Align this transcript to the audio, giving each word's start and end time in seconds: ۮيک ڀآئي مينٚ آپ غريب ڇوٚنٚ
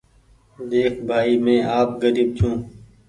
ۮيک 0.69 0.93
ڀآئي 1.07 1.33
مينٚ 1.45 1.67
آپ 1.79 1.89
غريب 2.01 2.29
ڇوٚنٚ 2.37 2.61